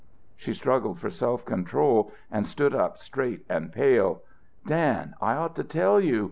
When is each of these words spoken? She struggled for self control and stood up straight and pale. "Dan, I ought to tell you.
She 0.35 0.55
struggled 0.55 0.97
for 0.99 1.11
self 1.11 1.45
control 1.45 2.11
and 2.31 2.47
stood 2.47 2.73
up 2.73 2.97
straight 2.97 3.45
and 3.47 3.71
pale. 3.71 4.23
"Dan, 4.65 5.13
I 5.21 5.33
ought 5.35 5.55
to 5.57 5.63
tell 5.63 6.01
you. 6.03 6.19